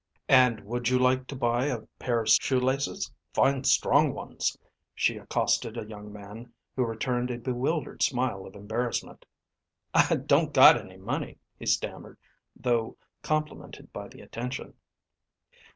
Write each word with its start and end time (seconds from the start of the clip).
"And 0.29 0.61
would 0.61 0.89
you 0.89 0.97
like 0.97 1.27
to 1.27 1.35
buy 1.35 1.67
a 1.67 1.81
pair 1.99 2.21
of 2.23 2.27
shoelaces, 2.29 3.13
fine 3.35 3.65
strong 3.65 4.15
ones," 4.15 4.57
she 4.95 5.17
accosted 5.17 5.77
a 5.77 5.85
young 5.85 6.11
man 6.11 6.51
who 6.75 6.83
returned 6.85 7.29
a 7.29 7.37
bewildered 7.37 8.01
smile 8.01 8.47
of 8.47 8.55
embarrassment. 8.55 9.27
"I... 9.93 10.07
I 10.09 10.15
don't 10.15 10.53
got 10.55 10.75
any 10.75 10.97
money," 10.97 11.37
he 11.55 11.67
stammered, 11.67 12.17
though 12.55 12.97
complimented 13.21 13.93
by 13.93 14.07
the 14.07 14.21
attention. 14.21 14.73